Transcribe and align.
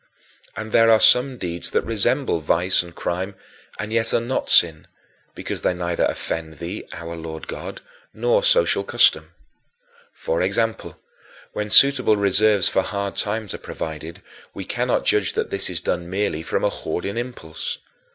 And 0.55 0.71
there 0.71 0.89
are 0.89 0.99
some 0.99 1.37
deeds 1.37 1.69
that 1.69 1.83
resemble 1.83 2.39
vice 2.39 2.81
and 2.81 2.95
crime 2.95 3.35
and 3.77 3.93
yet 3.93 4.15
are 4.15 4.19
not 4.19 4.49
sin 4.49 4.87
because 5.35 5.61
they 5.61 5.73
offend 5.79 6.49
neither 6.49 6.55
thee, 6.55 6.85
our 6.93 7.15
Lord 7.15 7.45
God, 7.47 7.81
nor 8.11 8.41
social 8.43 8.83
custom. 8.83 9.35
For 10.11 10.41
example, 10.41 10.99
when 11.53 11.69
suitable 11.69 12.17
reserves 12.17 12.67
for 12.67 12.81
hard 12.81 13.15
times 13.15 13.53
are 13.53 13.59
provided, 13.59 14.23
we 14.55 14.65
cannot 14.65 15.05
judge 15.05 15.33
that 15.33 15.51
this 15.51 15.69
is 15.69 15.81
done 15.81 16.09
merely 16.09 16.41
from 16.41 16.63
a 16.63 16.69
hoarding 16.71 17.15
impulse. 17.19 17.77